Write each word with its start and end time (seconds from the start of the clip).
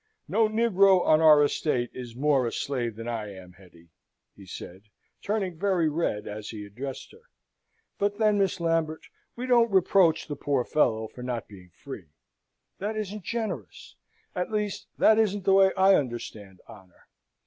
"No 0.27 0.49
negro 0.49 1.05
on 1.05 1.21
our 1.21 1.43
estate 1.43 1.91
is 1.93 2.15
more 2.15 2.47
a 2.47 2.51
slave 2.51 2.95
than 2.95 3.07
I 3.07 3.31
am, 3.35 3.53
Hetty," 3.53 3.89
he 4.35 4.47
said, 4.47 4.85
turning 5.21 5.59
very 5.59 5.89
red 5.89 6.27
as 6.27 6.49
he 6.49 6.65
addressed 6.65 7.11
her; 7.11 7.29
"but 7.99 8.17
then, 8.17 8.39
Miss 8.39 8.59
Lambert, 8.59 9.03
we 9.35 9.45
don't 9.45 9.69
reproach 9.69 10.25
the 10.27 10.35
poor 10.35 10.65
fellow 10.65 11.07
for 11.07 11.21
not 11.21 11.47
being 11.47 11.69
free. 11.69 12.07
That 12.79 12.97
isn't 12.97 13.21
generous. 13.23 13.95
At 14.35 14.51
least, 14.51 14.87
that 14.97 15.19
isn't 15.19 15.43
the 15.43 15.53
way 15.53 15.71
I 15.77 15.93
understand 15.93 16.61
honour. 16.67 17.05